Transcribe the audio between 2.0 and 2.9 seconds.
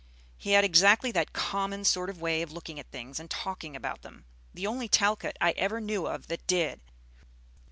of way of looking at